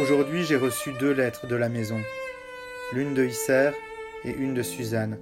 [0.00, 2.00] Aujourd'hui, j'ai reçu deux lettres de la maison,
[2.92, 3.70] l'une de Isser
[4.24, 5.18] et une de Suzanne.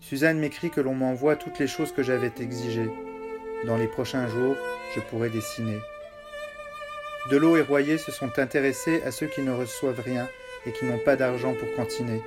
[0.00, 2.90] Suzanne m'écrit que l'on m'envoie toutes les choses que j'avais exigées.
[3.66, 4.56] Dans les prochains jours,
[4.94, 5.78] je pourrai dessiner.
[7.30, 10.28] Delot et Royer se sont intéressés à ceux qui ne reçoivent rien
[10.66, 12.20] et qui n'ont pas d'argent pour cantiner.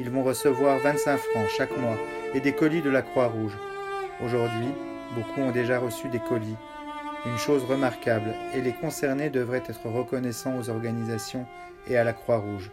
[0.00, 1.98] Ils vont recevoir 25 francs chaque mois
[2.34, 3.56] et des colis de la Croix-Rouge.
[4.24, 4.68] Aujourd'hui,
[5.14, 6.56] beaucoup ont déjà reçu des colis
[7.24, 11.46] une chose remarquable, et les concernés devraient être reconnaissants aux organisations
[11.86, 12.70] et à la Croix-Rouge.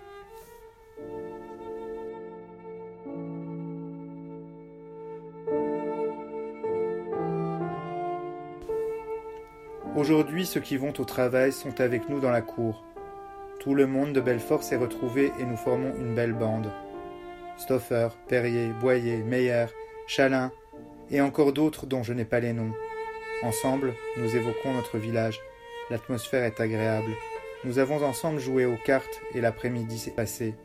[9.95, 12.83] Aujourd'hui, ceux qui vont au travail sont avec nous dans la cour.
[13.59, 16.71] Tout le monde de Belfort s'est retrouvé et nous formons une belle bande.
[17.57, 19.65] Stoffer, Perrier, Boyer, Meyer,
[20.07, 20.51] Chalin,
[21.11, 22.71] et encore d'autres dont je n'ai pas les noms.
[23.41, 25.39] Ensemble, nous évoquons notre village.
[25.89, 27.11] L'atmosphère est agréable.
[27.63, 30.55] Nous avons ensemble joué aux cartes et l'après-midi s'est passé.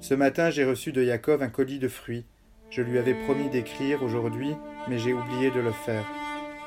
[0.00, 2.26] Ce matin, j'ai reçu de Yakov un colis de fruits.
[2.70, 4.54] Je lui avais promis d'écrire aujourd'hui,
[4.88, 6.04] mais j'ai oublié de le faire.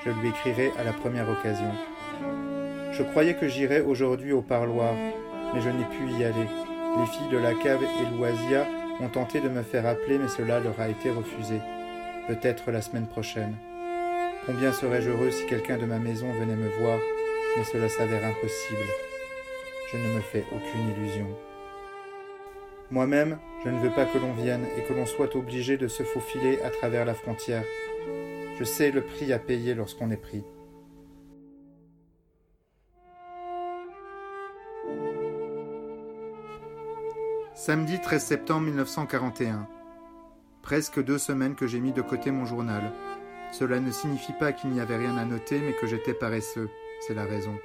[0.03, 1.71] Je lui écrirai à la première occasion.
[2.91, 4.95] Je croyais que j'irais aujourd'hui au parloir,
[5.53, 6.47] mais je n'ai pu y aller.
[6.97, 8.67] Les filles de la cave et Loisia
[9.01, 11.59] ont tenté de me faire appeler, mais cela leur a été refusé.
[12.27, 13.55] Peut-être la semaine prochaine.
[14.45, 16.99] Combien serais-je heureux si quelqu'un de ma maison venait me voir,
[17.57, 18.85] mais cela s'avère impossible.
[19.91, 21.27] Je ne me fais aucune illusion.
[22.89, 26.03] Moi-même, je ne veux pas que l'on vienne et que l'on soit obligé de se
[26.03, 27.63] faufiler à travers la frontière.
[28.57, 30.43] Je sais le prix à payer lorsqu'on est pris.
[37.63, 39.67] Samedi 13 septembre 1941.
[40.63, 42.91] Presque deux semaines que j'ai mis de côté mon journal.
[43.51, 46.71] Cela ne signifie pas qu'il n'y avait rien à noter, mais que j'étais paresseux.
[47.05, 47.55] C'est la raison.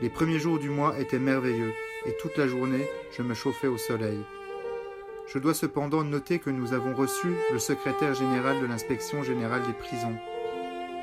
[0.00, 1.74] Les premiers jours du mois étaient merveilleux,
[2.06, 4.24] et toute la journée, je me chauffais au soleil.
[5.26, 9.74] Je dois cependant noter que nous avons reçu le secrétaire général de l'inspection générale des
[9.74, 10.16] prisons.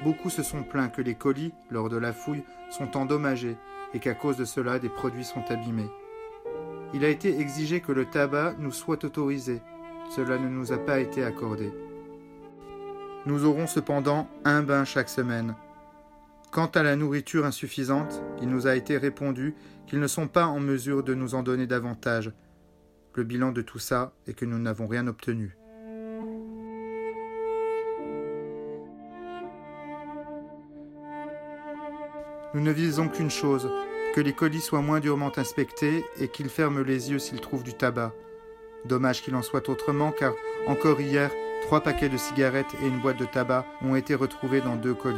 [0.03, 3.57] Beaucoup se sont plaints que les colis, lors de la fouille, sont endommagés
[3.93, 5.91] et qu'à cause de cela, des produits sont abîmés
[6.95, 9.61] il a été exigé que le tabac nous soit autorisé.
[10.15, 11.73] Cela ne nous a pas été accordé.
[13.25, 15.55] Nous aurons cependant un bain chaque semaine.
[16.51, 19.55] Quant à la nourriture insuffisante, il nous a été répondu
[19.87, 22.31] qu'ils ne sont pas en mesure de nous en donner davantage.
[23.13, 25.57] Le bilan de tout ça est que nous n'avons rien obtenu.
[32.53, 33.69] Nous ne visons qu'une chose,
[34.15, 37.73] que les colis soient moins durement inspectés et qu'ils ferment les yeux s'ils trouvent du
[37.73, 38.13] tabac.
[38.85, 40.31] Dommage qu'il en soit autrement car
[40.67, 41.29] encore hier,
[41.63, 45.17] trois paquets de cigarettes et une boîte de tabac ont été retrouvés dans deux colis.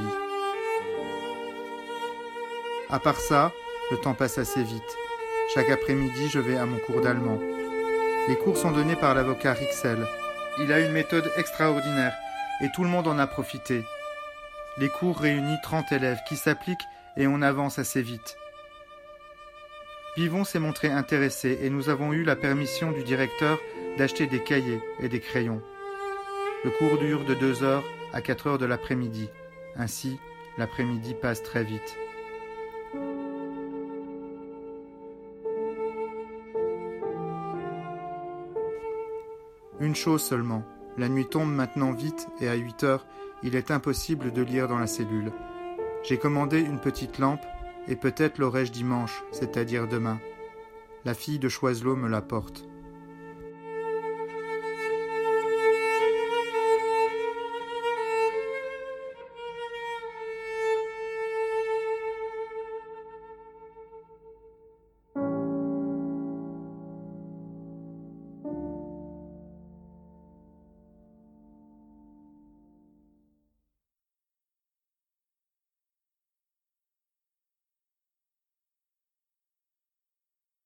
[2.90, 3.52] À part ça,
[3.92, 4.98] le temps passe assez vite.
[5.54, 7.40] Chaque après-midi, je vais à mon cours d'allemand.
[8.28, 10.08] Les cours sont donnés par l'avocat Rixel.
[10.60, 12.16] Il a une méthode extraordinaire
[12.64, 13.84] et tout le monde en a profité.
[14.80, 18.38] Les cours réunissent 30 élèves qui s'appliquent et on avance assez vite.
[20.18, 23.60] Pivon s'est montré intéressé et nous avons eu la permission du directeur
[24.00, 25.62] d'acheter des cahiers et des crayons.
[26.66, 27.84] Le cours dure de 2 heures
[28.14, 29.30] à 4 heures de l'après-midi.
[29.76, 30.18] Ainsi,
[30.58, 31.96] l'après-midi passe très vite.
[39.80, 40.64] Une chose seulement,
[40.98, 43.06] la nuit tombe maintenant vite et à 8 heures,
[43.44, 45.32] il est impossible de lire dans la cellule.
[46.02, 47.46] J'ai commandé une petite lampe
[47.88, 50.20] et peut-être l'aurai-je dimanche, c'est-à-dire demain.
[51.06, 52.66] La fille de Choiselot me l'apporte.